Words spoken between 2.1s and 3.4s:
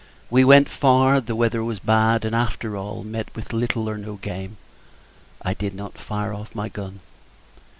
and, after all, met